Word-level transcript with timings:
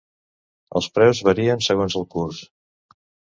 Els 0.79 0.87
preus 0.95 1.21
varien 1.27 1.61
segons 1.67 1.99
el 2.01 2.09
curs. 2.17 2.41